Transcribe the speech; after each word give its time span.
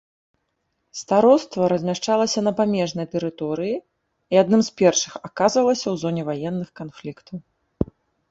Староства 0.99 1.63
размяшчалася 1.73 2.39
на 2.47 2.53
памежнай 2.61 3.07
тэрыторыі 3.13 3.75
і 4.35 4.41
адным 4.43 4.61
з 4.67 4.73
першых 4.83 5.13
аказвалася 5.29 5.87
ў 5.93 6.03
зоне 6.05 6.21
ваенных 6.31 6.69
канфліктаў. 6.81 7.37